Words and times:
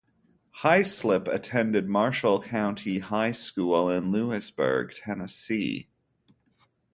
Haislip 0.63 1.27
attended 1.27 1.87
Marshall 1.87 2.41
County 2.41 2.97
High 2.97 3.33
School 3.33 3.87
in 3.87 4.09
Lewisburg, 4.09 4.95
Tennessee. 4.95 5.89